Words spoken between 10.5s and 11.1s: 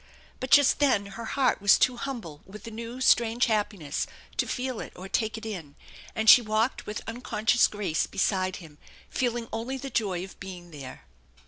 there.